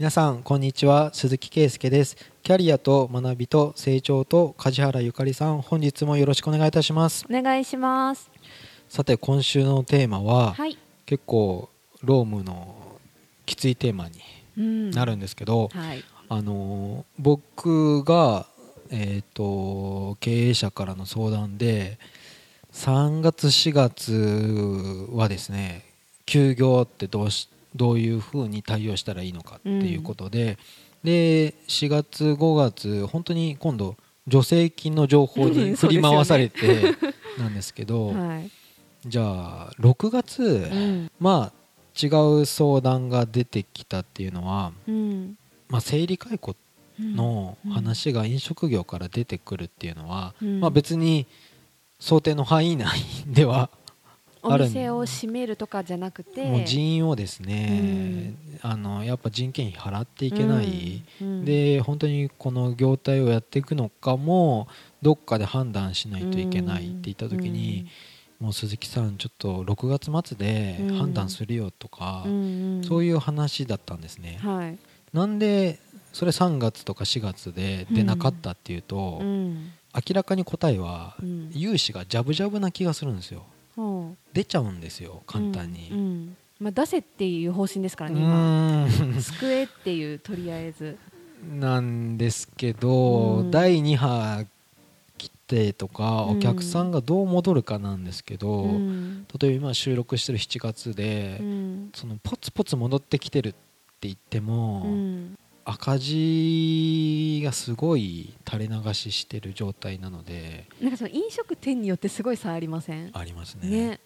[0.00, 1.14] 皆さんこんにちは。
[1.14, 2.16] 鈴木圭介です。
[2.42, 7.24] キャリアと学びと成長と梶原ゆかりさん本日もよろしくお願いいたします。
[7.30, 8.28] お願いします。
[8.88, 10.76] さて今週のテーマは、はい、
[11.06, 11.68] 結構
[12.02, 12.74] ロームの
[13.46, 14.20] きついテーマに
[14.58, 14.90] うん。
[14.90, 16.02] なるんですけど、はい。
[16.28, 18.46] あのー僕が
[18.90, 22.00] えっ、と経営者からの相談で
[22.72, 25.84] 3月4月はですね
[26.26, 30.58] 休業ってどうしどういうふうに対応したらいいのかっていうことで、
[31.02, 33.96] で4月5月本当に今度
[34.30, 36.96] 助成金の情報に 振り回されて
[37.38, 38.50] なんですけどはい。
[39.06, 41.10] じゃあ6月、うん。
[41.18, 41.64] まあ
[42.02, 42.08] 違
[42.40, 45.38] う相談が出てきたっていうのは、うん。
[45.68, 46.56] まあ、生理解雇
[46.98, 47.72] のうん。
[47.72, 50.60] 話が飲食業から出てくるっていうのは、うん。
[50.60, 51.26] まあ、別に
[52.00, 52.88] 想定の範囲内
[53.26, 53.70] では
[54.44, 56.44] お店を閉めるとかじゃなくて。
[56.44, 61.44] もう人員をですね、あのやっぱ人件費払っていけない、うん。
[61.44, 64.68] で本当にこの業態をやっていくのかも
[65.02, 67.86] どっかで判断しないといけないって言った時に、
[68.40, 74.38] もう鈴木さんちょっと6月末で判断するよとか、そういいう話だったんですね。
[74.42, 74.78] はい。
[75.12, 75.78] なんで
[76.12, 79.72] それ3月とか4月で出なかったっていうと、うん。
[79.94, 81.50] 明らかに答えはうん。
[81.52, 83.44] 融資がジャブジャブな気がするんですよ
[84.32, 86.36] 出ちゃうんですよ簡単に、うんうん。
[86.60, 88.88] まあ、出せっていう方針ですからうね今。
[89.20, 90.96] 救えっていうとりあえず。
[91.58, 93.50] なんですけど、うん。
[93.50, 94.46] 第2波
[95.18, 96.36] 来てとかうん。
[96.38, 99.26] お客さんがどう戻るかなんですけど、うん。
[99.40, 101.90] 例えば今収録してる7月で、うん。
[101.94, 103.58] そのポツポツ戻ってきてるって
[104.02, 113.10] 言っても、うん赤字がすごい垂れ流ししてる状態なのでなんかその飲食店によってすごい差ありません？
[113.12, 113.68] ありますね。
[113.70, 114.00] ね。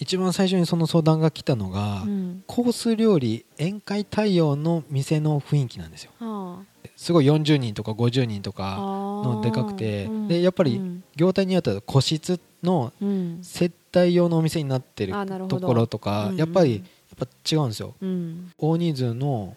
[0.00, 2.44] 一番最初にその相談が来たのが、うん。
[2.46, 6.12] コース料理宴会対応の店の雰囲気なんですよ。
[6.20, 6.62] は
[6.96, 10.80] すごい40人とか50人とあかののでかくてでやっぱり
[11.16, 13.40] 業態によっては個室のうん。
[13.42, 15.12] 接待用のお店になってる
[15.48, 16.36] ところとかうん。
[16.36, 16.84] やっぱりやっ
[17.18, 17.94] ぱ違うんですよ。
[18.00, 18.52] うん。
[18.56, 19.56] 大人数の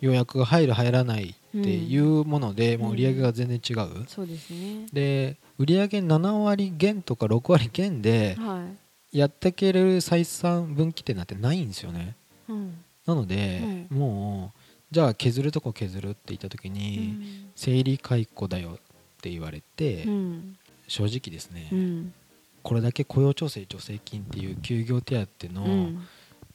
[0.00, 2.80] 予約が入る入らないっていうものでん。
[2.80, 4.04] もう売り上げが全然違う。
[4.08, 4.86] そうですね。
[4.92, 8.64] で売り上げ7割減とか6割減では
[9.12, 9.18] い。
[9.18, 12.14] やっていける採算分岐点なんてないんですよね。
[12.48, 12.78] うん。
[13.06, 14.60] なので、もう
[14.92, 17.18] じゃあ削るとこ削るって言った時に、
[17.56, 18.78] 生理解雇だよっ
[19.20, 20.56] て言われて、うん。
[20.86, 22.14] 正直ですね、うん。
[22.62, 26.08] これだけ雇用調整助成金っていう休業手当うのん。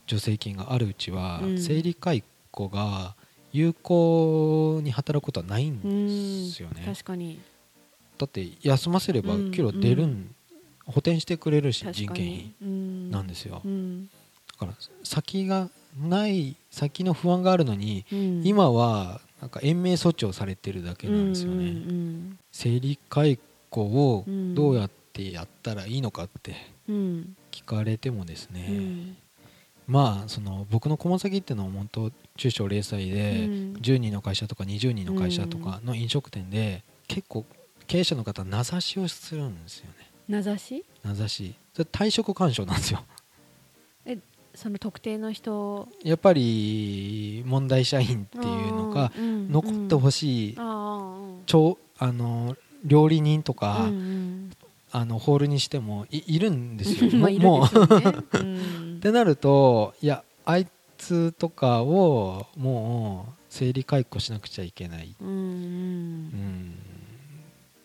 [0.08, 1.60] 助成金があるうちは、うん。
[1.60, 3.16] 生理解雇が
[3.56, 7.40] 有効に働くことはないんうんですよね、確かに。
[8.18, 10.36] だって休ませればうん給料出るん、うん。
[10.86, 12.70] 補填してくれるし人件費
[13.12, 14.08] なんですよ、うん。
[14.08, 14.12] だ
[14.60, 14.74] から
[15.04, 18.42] 先がない先の不安があるのに、うん。
[18.46, 23.38] 今はなんか延命措置をされてるだけなんですよね、うん生理解
[23.70, 26.56] 雇をうんどうやってやったらいいのかって
[26.90, 27.36] うん。
[27.52, 29.18] 聞かれてもですね、うん。
[29.88, 33.74] まあその僕の駒先っていうのは本当中小零細で、うん。
[33.82, 37.46] 10人の会社とか20人の会社とかの飲食店で結構
[37.88, 40.10] 経営者の方名指しをするんですよね。
[40.28, 40.86] 名指し？
[41.04, 41.56] 名指し。
[41.74, 43.04] それ退職勧奨なんですよ。
[44.56, 45.88] その特定の人？
[46.04, 51.14] やっぱり問題社員っていうのが残ってほしいしいあ
[51.46, 54.52] 超あの料理人とあか、うん
[54.92, 57.12] あのホールにしてもいいるんですよ。
[57.12, 60.68] もうってなるといやあい
[60.98, 66.74] つとかをもう生理解雇しなくちゃいけない、うんうん、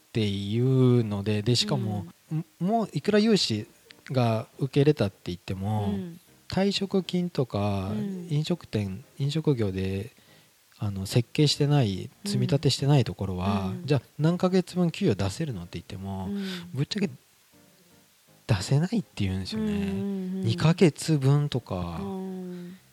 [0.09, 2.45] っていうのででしかも、ん。
[2.59, 3.67] もういくら融資
[4.11, 6.19] が受け入れたって言ってうも、ん。
[6.49, 8.27] 退職金とか、うん。
[8.31, 10.11] 飲食店飲食業で
[10.79, 13.87] あの設計してない積み立てしてないところは、うん。
[13.87, 16.45] じゃあ何ヶ月分給与出せるのって言っても、うん。
[16.75, 17.11] ぶっちゃけ
[18.49, 22.30] 出せないって言うんですよね、うん2ヶ月分とか、うん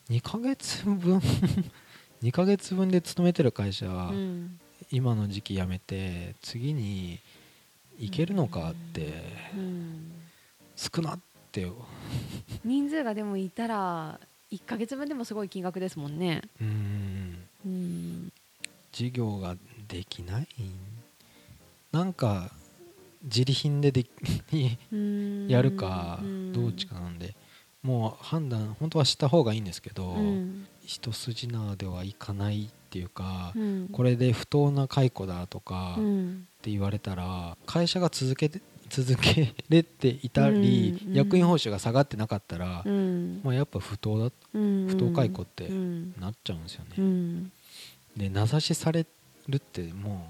[0.09, 1.21] 2ヶ月分
[2.23, 4.59] 2ヶ月分で勤めてる会社は、うん。
[4.91, 7.19] 今の時期辞めて次に
[7.99, 9.23] 行けるのかって、
[9.55, 10.11] うん。
[10.75, 11.19] 少なっ
[11.51, 11.67] て
[12.63, 14.19] 人数がでもいたら
[14.51, 16.41] 1ヶ月分でもすごい金額ですもんね。
[16.61, 17.47] うん。
[17.65, 18.31] うん。
[18.91, 19.55] 事業が
[19.87, 20.47] できない？
[21.91, 22.51] なんか
[23.23, 24.05] 自利品でで
[25.47, 26.53] やるかうん。
[26.53, 27.35] どっちかなんで
[27.83, 30.67] もう判断本当はした方がいいんですけど、うん。
[30.85, 33.89] 一筋縄ではいかないっていうか、うん。
[33.91, 36.47] これで不当な解雇だとかっうん。
[36.61, 41.13] て言われたら会社が続けて 続けれていたり、うん。
[41.13, 43.41] 役員報酬が下がってなかったら、うん。
[43.43, 44.87] まあ、やっぱ不当だうん。
[44.87, 46.91] 不当解雇ってうんなっちゃうんですよね。
[46.97, 47.51] うん。
[48.15, 49.05] で名指しされ
[49.47, 50.27] るっても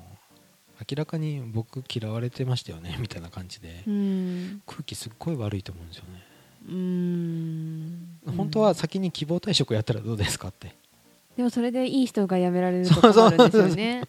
[0.79, 3.83] う明らかに僕嫌われてましたよねみたいな感じで。
[3.88, 4.61] うん。
[4.65, 6.26] 空気すっごい悪いと思うんですよね
[6.67, 8.07] うん。
[8.35, 10.75] 本当は先に希望退職やったらどうですかって。
[11.37, 14.03] でもそれでいい人が辞められるとかもあるんですよね。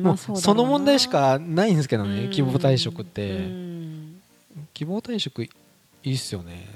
[0.00, 2.14] もうあその問題しかないんですけどうん。
[2.14, 4.20] ね希望退職っうてん。
[4.72, 5.50] 希望退職い
[6.04, 6.66] いっすよね。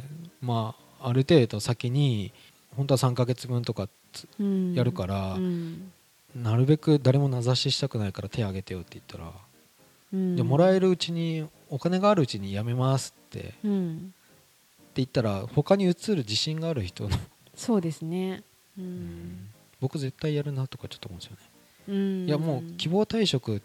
[0.41, 2.33] まあある程度先に
[2.77, 3.89] 本当は3ヶ月分とか
[4.75, 5.93] やるからうん。
[6.35, 9.33] なるべく誰も名指ししたくないから手挙げてよって言ったら
[10.13, 10.37] うん。
[10.37, 13.55] でもらえるうちにお金があるうちに辞めますって
[14.97, 17.11] ってうん言ったら他に移る自信がある人の、
[17.55, 18.43] そうですね。
[18.79, 18.87] ううん。
[18.87, 19.51] ん
[19.81, 21.43] 僕絶対やるなとかちょっと思うんですよね、
[21.89, 22.27] うん。
[22.27, 23.61] いやもう希望退職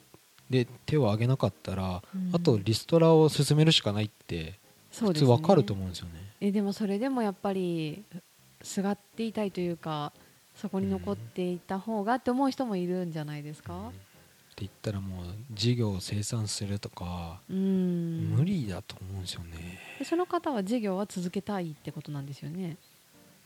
[0.50, 2.31] で手を挙げなかったら、うん。
[2.33, 4.60] あとリストラを進めるしかないって
[4.92, 6.12] 普通わかると思うんですよね。
[6.42, 8.04] えでもそれでもやっぱり
[8.62, 10.12] すがっていたいというか
[10.56, 13.92] そこに残っていた方がって思う人もいるんじゃないですか？
[14.57, 18.36] 言ったらもう事業を生産するとか、うん。
[18.38, 19.80] 無理だと思うんですよね。
[20.00, 22.77] でその方は事業は続けたいってことなんですよね。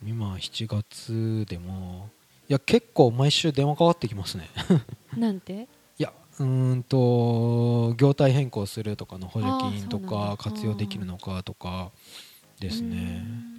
[0.05, 2.09] 今7月でも
[2.49, 4.49] いや結構毎週電話かかってきますね。
[5.15, 5.67] なんて？
[5.97, 11.91] いやうーんと業態変更するとかの補助金とか活用できるのかとか
[12.59, 13.23] ですね。
[13.49, 13.54] うん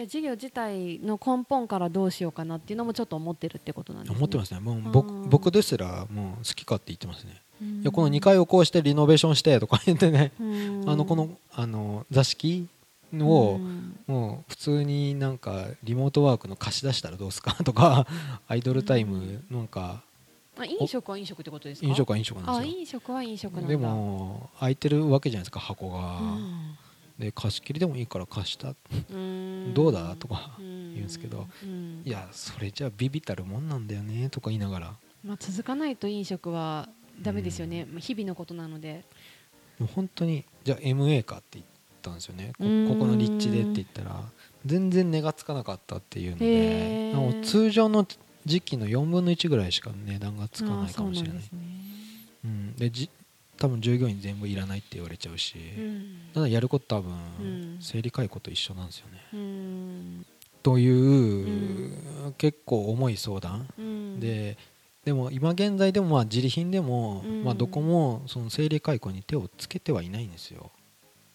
[0.00, 4.16] じゃあ事業自体の根本からどうしようかなっていうのもちょっと思ってるってことなんですね。
[4.16, 4.60] 思ってますね。
[4.60, 7.42] もう僕僕ですらもう好き勝手言ってますね。
[7.60, 7.80] うん。
[7.82, 10.32] いやこの2階をこうしてリノベーションしてとか言ってね。
[10.40, 10.84] うん。
[10.88, 12.66] あのこのあの座敷
[13.14, 13.96] をうん。
[14.06, 17.52] もう普通になんかリモートワークの貸し出したらどうすか？
[17.62, 18.06] とか
[18.48, 20.02] アイドルタイムなんか。
[20.58, 21.86] あ飲食は飲食ってことですか？
[21.86, 22.78] 飲食は飲食なんあですよ。
[22.80, 23.68] 飲食は飲食なんだ。
[23.68, 26.78] でも空いてるわけじゃないですか箱が、うん
[27.20, 28.74] で貸し切りでもいいから貸した。
[29.12, 29.72] うん。
[29.74, 30.16] どうだ？
[30.16, 31.46] とか言言うんですけど。
[31.62, 32.02] うん。
[32.04, 34.94] いやそれじゃビビたるもんなんだよねとか言いながら。
[35.24, 36.88] まあ、続かないと飲食は
[37.20, 39.04] ダメですよね、まあ日々のことなので。
[39.94, 41.66] 本当にじゃあ MA かって言っ
[42.02, 42.52] たんですよね。
[42.58, 44.22] こここの立地でって言ったら。
[44.66, 47.12] 全然値がつかなかったっていうので。
[47.14, 48.06] もう通常の
[48.44, 51.42] 時期の4分の1ぐらいしか値段がつかないかもしれない。
[52.44, 53.10] うん、でじ
[53.60, 56.04] 多分従業員全部いらないって言われちゃうし、うん。
[56.32, 57.78] ただやること多分、うん。
[57.80, 59.18] 整理解雇と一緒なんですよね。
[59.34, 60.26] うん。
[60.62, 64.18] という、結構重い相談、うん。
[64.18, 64.56] で
[65.04, 67.44] でも今現在でもまあ自利品でも、うん。
[67.44, 70.70] まあ、どこもその整理解雇に手をつけてはいないんですよ。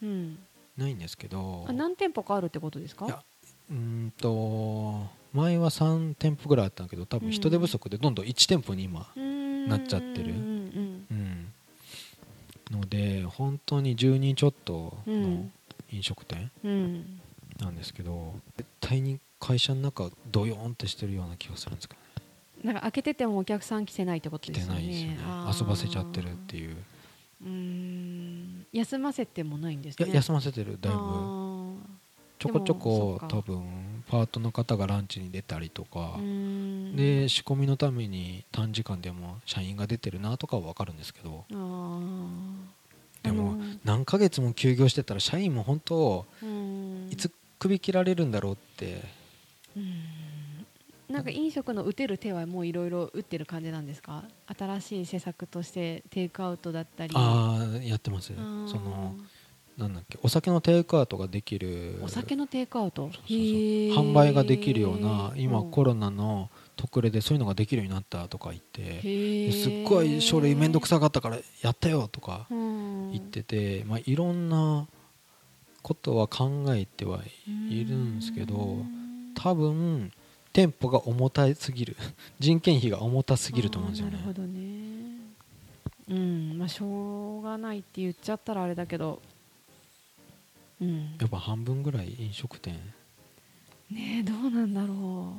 [0.01, 0.39] うん。
[0.75, 1.66] ないんですけど。
[1.69, 3.24] あ何店舗かあるってことですか？
[3.69, 10.31] うーんと前は3店舗ぐらいあったんだけど多分人手不足でどんどん1店舗に今、ななっちゃってる。
[10.31, 10.84] うんうん
[12.75, 15.51] ので本当に10人ちょっとのうん。
[15.92, 16.72] 飲食店うん。
[16.72, 17.22] うん
[17.60, 22.06] なんですけど絶対に会社の中ドヨーンってしてるような気がするんですけどね。
[22.63, 24.80] なんか開けててもお客さん来てないってこと来てですよね。
[24.80, 25.18] ないですよね。
[25.60, 26.75] 遊ばせちゃってるっていう。
[27.44, 28.66] うーん。
[28.74, 30.10] 休ませてもないんですね。
[30.13, 31.00] 休ませてるだいぶ。
[31.00, 31.75] あ
[32.39, 33.63] ちょこちょこ多分
[34.07, 36.17] パートの方がランチに出たりとか。
[36.95, 41.45] で仕込みのために短時間でも社員が出てるなとかは分かるんですけど。
[43.23, 47.09] でも何ヶ月も休業してたら社員も本当うん。
[47.11, 49.01] いつ首切られるんだろうって。
[49.75, 50.03] うん。
[51.09, 54.24] なんか飲食の打てる手はもういろいろ打ってる感じなんですか？
[54.57, 57.13] 新しい施策としてテイクアウトだったり。
[57.15, 58.33] ああやってます。
[58.35, 59.15] その
[59.77, 62.00] なんだっけお酒のテイクアウトができる。
[62.01, 63.10] お酒のテイクアウト？
[63.27, 65.72] 販売ができるような今うん。
[65.72, 73.12] コロナの特例でそういうのができるようになったとか言ってすっごい書類面倒くさかったからやったよとかうん。
[73.12, 74.88] 言ってて、まあ、いろんな
[75.82, 77.20] ことは考えては
[77.70, 79.34] いるんですけどうん。
[79.36, 80.12] 多分
[80.53, 81.98] 店舗が重たすぎる。
[82.39, 84.13] 人件費が重たすぎると思うんですよね。
[84.13, 84.60] なるほどね。
[86.10, 86.58] うん。
[86.58, 89.22] まあしょうがないって言っちゃったらあれだけど
[90.82, 91.15] うん。
[91.20, 92.74] やっぱ半分ぐらい飲食店。
[93.91, 95.38] ねえどうなんだろ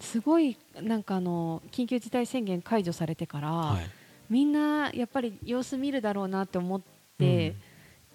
[0.00, 0.04] う。
[0.04, 3.90] すごいなんかあの緊急事態宣言解除されてから、はい。
[4.28, 6.82] みんなやっぱり様子見るだろうなって思っ
[7.18, 7.54] て、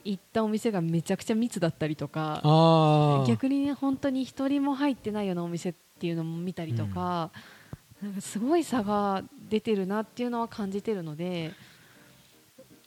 [0.04, 7.32] 行ったお店がめちゃくちゃ密だったりとか逆にね本当に一人も入ってないようなお店っていうのも見たりとか、
[8.02, 11.52] なんかすごい差が出てるなっていうのは感じてるので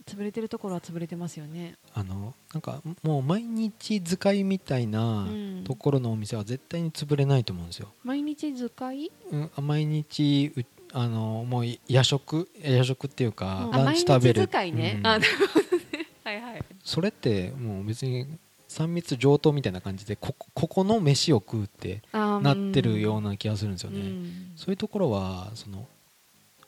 [0.06, 1.74] 潰れてるところは潰れてますよね。
[1.92, 5.56] あのなんかもう毎日使いみたいなうん。
[5.66, 9.10] ところのお店は絶対に潰れないと思うんですよ、毎日使い？
[9.32, 12.48] うん、毎日うあのもう夜食？
[12.62, 14.42] 夜食っていうか、あランチ食べる。
[14.42, 15.06] 毎日使いね、うん。
[15.08, 16.06] あなるほどね。
[16.22, 16.64] はいはい。
[16.84, 18.26] それってもう別に
[18.68, 24.52] 三密上等みたいな感じでここの飯を食うってなってるような気がするんですよね、うん。
[24.54, 25.88] そういうところはその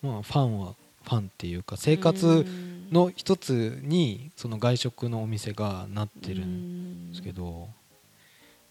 [0.02, 0.75] まあ、ファンは
[1.05, 2.47] ファンっていうか生活
[2.90, 7.69] の一つにその外食のお店がなってるんですけど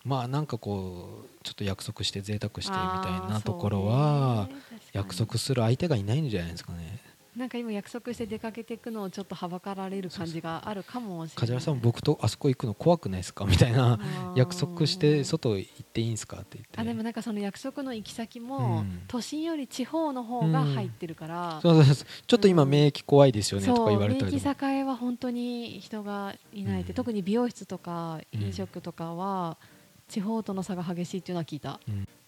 [0.03, 4.49] まあなんかこうちょっと約束して贅沢してみたいなところは
[4.93, 6.99] 約束する相手がいないんじゃないですかね。
[7.37, 11.35] なんか今約束して出かけていくのをちょっとはばかられる感じがあるかもしれない。
[11.35, 13.45] 梶原さん僕とあそこ行くの怖くないですか？
[13.45, 13.99] みたいな。
[14.35, 16.79] 約束して外行っていいんですかって言って。
[16.81, 22.07] あでもなんかその約束の行き先も、都心より地方の方が入ってるから、そうそうそう。
[22.25, 29.57] ちょっと今免疫怖いですよね、とか言われたり免疫栄は本当に人がいないって、特に美容室とか飲食とかは、
[30.07, 31.79] 地方との差が激しいっていうのは聞いた、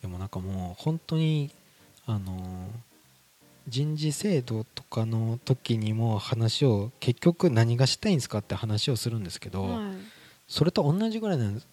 [0.01, 1.50] でもなんかもう本当に
[2.06, 2.88] あのー
[3.69, 9.91] 人事制度とかの時にも話を結局何がしたいんですかって話をするんですけど、はい、
[10.47, 11.67] それと同じぐらいなんです。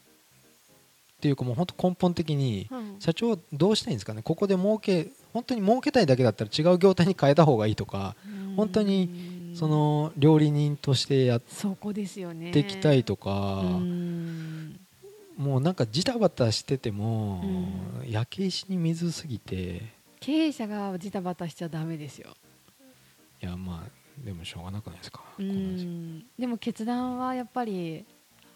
[1.17, 4.21] っていうかもう本当根本的に社長どうしたいんですかね？
[4.23, 8.15] ここで儲け本当に儲けたいだけだったら違う業態に変えた方がいいとか
[8.55, 13.63] 本当にその料理人としてやっていきたいとか
[15.39, 17.43] もうなんかジタバタしてても
[18.07, 19.83] 焼け石に水すぎて
[20.27, 22.31] 経営者がジタバタしちゃだめですよ。
[23.41, 25.21] いやまあでもしょうがなくないですか？
[25.39, 26.25] うん。
[26.37, 28.05] でも決断はやっぱり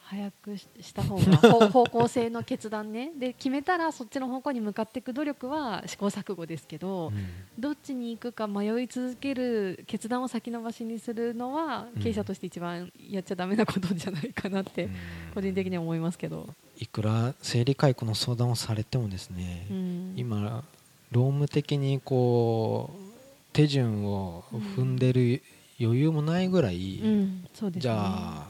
[0.03, 1.37] 早くした方が
[1.71, 3.13] 方向性の決断ね。
[3.17, 14.89] で決めたらそっちの方向に向かっていく努力は試行錯誤ですけど、うん、どっちに行くか迷い続ける決断を先延ばしにするのは、経営者として一番やっちゃだめなことじゃないかなって
[15.35, 19.67] 個人的には思いますけど、いくら生理解雇の相談をされてもですね、
[20.17, 20.65] 今
[21.11, 23.01] 労務的にこう
[23.53, 24.45] 手順を
[24.77, 25.43] 踏んでる
[25.81, 28.47] 余裕もないぐらい、うんね、じゃあ、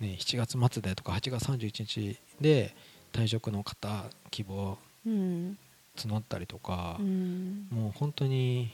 [0.00, 2.74] ね、7月末でとか8月31日で
[3.12, 8.70] 退職の方希望募ったりとか、うん、もう本当に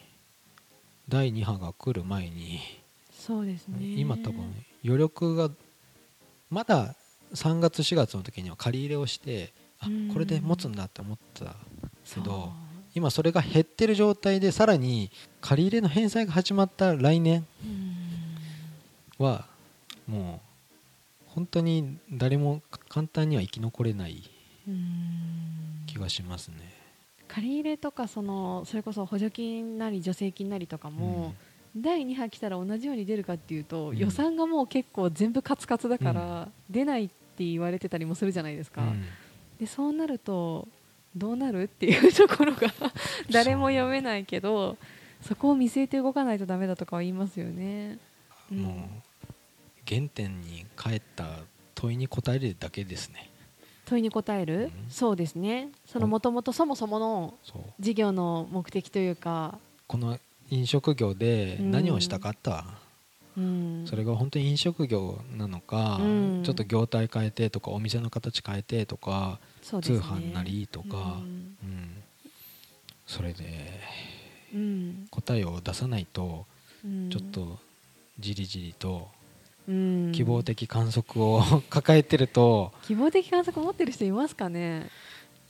[1.08, 2.60] 第2波が来る前に
[3.10, 3.78] そうですね。
[3.80, 5.50] 今多分余力が
[6.50, 6.94] まだ
[7.34, 11.56] 3月4月の時には借り入れをしてあこれで持つんだって思った
[12.14, 12.67] けど。
[12.98, 17.46] 今それが減ってる状態でさらに借り入れの返済が始まった来年
[19.18, 19.46] は
[20.08, 24.28] もう本当に誰も簡単には生き残れない
[25.86, 26.56] 気がしますね。
[27.28, 31.34] 借り入れとかそのそれこそ補助金なり助成金なりとかも、
[31.76, 38.82] うん、第2波来たら同じように出るかっていうと、うん、予算がもう結構全部カツカツだから、出ないって言われてたりもするじゃないですか。
[39.60, 40.66] でそうなると
[41.16, 42.72] どうなるっていうところが
[43.30, 44.76] 誰も読めないけど
[45.22, 47.98] そこを見据えて動かないとダメだとかは言いますよね。
[48.52, 49.02] うん、もう
[49.88, 51.40] 原点に帰った
[51.74, 53.30] 問いに答えるだけですね。
[53.86, 55.70] 問いに答える、うん、そうですね。
[55.86, 57.34] そのもともとそもそもの
[57.80, 59.58] 事業の目的というか。
[59.86, 60.18] この
[60.50, 62.64] 飲食業で何をしたかった、
[63.36, 72.02] うん、それが本当に飲食業なのか、うん、ちょっと業態変えてとかお店の形変えてとかね、通販なりとか、うん、うん、
[73.06, 73.44] それで、
[74.54, 76.46] うん、答えを出さないと、
[77.10, 77.58] ちょっと
[78.18, 79.08] じりじりと
[80.12, 84.88] 希望的観測を 抱えてると希望的観測持ってる人いますかね？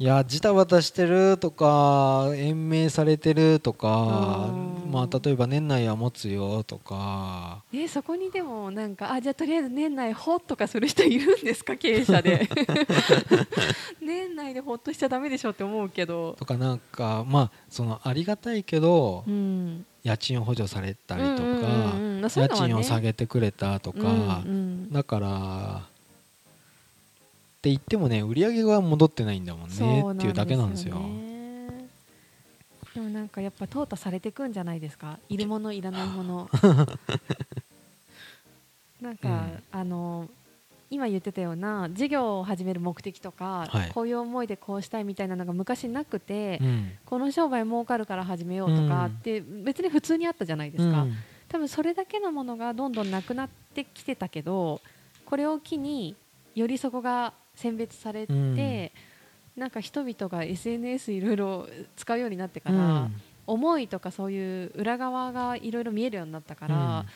[0.00, 4.48] いやジタバタしてるとか延命されてるとか
[4.88, 7.64] まあ例えば年内は持つよとか。
[7.74, 11.76] えそこにでもなんかあじゃあとりあえず年内ほっとかする人いるんですか？
[11.76, 12.48] 経営者で。
[14.00, 16.36] 年内でほっとしちゃだめでしょって思うけど。
[16.38, 24.54] とかなんかまあそのありがたいけど、うん、家賃を補助されたりとか、家賃を下げてくれたとか、うんう
[24.88, 25.82] ん、だから
[27.58, 29.78] って言ってもね売り上げが戻ってないんだもんねっ
[30.16, 30.94] ていうだけなんですよ。
[32.94, 35.18] でもなんかやっぱ淘汰されていくんじゃないですか？
[35.28, 36.48] いるものいらないもの。
[39.02, 40.28] なんか、うん、あの
[40.90, 51.14] 今言ってたような事業を始める目的とか、はい、こういう思いでこうしたいみたいなのが昔なくて、うん、この商売儲かるから始めようとかって別に普通にあったじゃないですか、うん、
[51.48, 54.80] 多分それだけのものがどんどんなくなってきてたけど
[55.26, 56.16] これを機に
[56.54, 58.90] よりそこが選別されて、うん、
[59.56, 67.06] なんか人々が SNS いろいろ使うようになってから、うん、思いとかそういう裏側がいろいろ見えるようになったから、うん、だ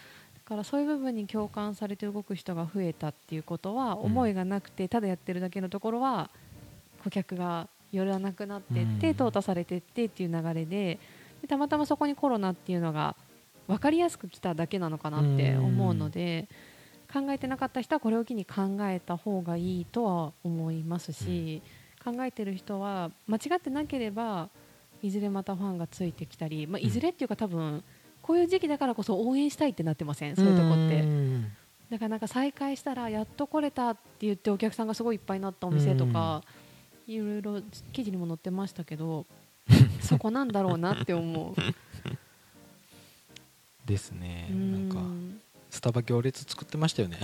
[0.45, 6.29] からそういう部分に共感されて動く人が増えたっていうことは、思いがなくてただやってるだけのところは
[7.05, 10.99] 顧客が寄らなくなっていって、淘汰されていってっていう流れで
[11.41, 13.15] でたまたまそこにコロナっていうのが
[13.69, 16.49] 分かりやすく来ただけなのかなって思うので。
[17.13, 21.63] 考えてなかった人はこれを機に考えた方がいいとは思いますし、
[22.07, 24.49] うん、考えてる人は間違ってなければ
[25.03, 27.83] いずれまたファンがついてきたり、まあ、いずれっていうか多分
[28.23, 31.01] こういう時期だからこそ応援したいってなってませんそういうとこって。
[31.03, 31.53] ん
[31.91, 36.43] だからなんか再開したらやっと来れたって言ってお客さんがすごいいっぱいになったお店とか
[37.07, 37.61] いろいろ
[37.93, 39.27] 記事にも載ってましたけど
[40.01, 41.55] そこなんだろうなって思う。
[43.85, 44.49] ですね。
[44.51, 45.22] うなんかん
[45.73, 47.19] スタバ行列作ってましたよね。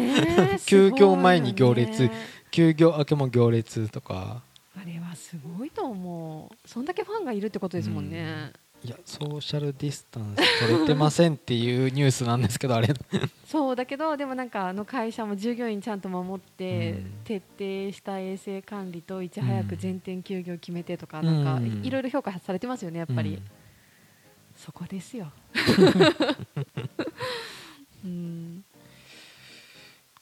[0.64, 2.10] 休業前に行列ね
[2.50, 4.42] 休業明けも行列とか。
[4.74, 6.68] あれはすごいと思う。
[6.68, 8.50] そんだけファンがいるってことですもんね、
[8.82, 12.88] いやソーシャルディスタンス取れてませんっていうニュースなんですけどあれ。
[13.46, 17.12] そうだけどでもなんかあの会社も従業員ちゃんと守って、うん。
[17.24, 23.42] 徹底した衛生管理といち早く全店休業決めてとか、うんなんかうんいろいろ評価されてますよねやっぱり、うん。
[24.56, 25.32] そこですよ
[28.04, 28.64] うん。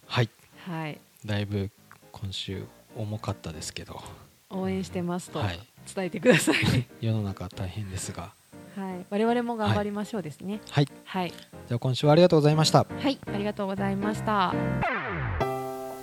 [0.07, 0.29] はい。
[0.67, 0.99] はい。
[1.25, 1.71] だいぶ
[2.13, 2.65] 今週
[2.97, 4.03] 重かったですけど。
[4.51, 5.61] 応援してますとはい。
[5.95, 6.57] 伝えてください、
[7.01, 8.33] 世の中大変ですが。
[8.77, 10.61] はい、我々も頑張りましょうですね。
[10.71, 10.89] はい。
[11.05, 11.31] はい。
[11.31, 12.87] じゃあ今週はありがとうございました。
[12.89, 14.55] はい、ありがとうございました。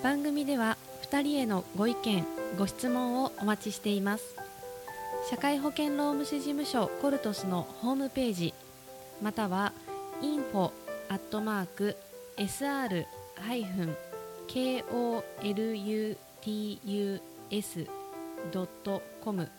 [0.03, 2.25] 番組では2人へのご意見
[2.57, 4.35] ご質問をお待ちしています。
[5.29, 8.53] 社会保険労務士事務所コルトスのホームページ
[9.21, 9.73] または
[10.21, 10.71] info
[11.09, 11.95] アットマーク
[12.37, 13.95] sr ハイフン
[14.47, 16.15] koluts
[18.51, 19.49] ドットコム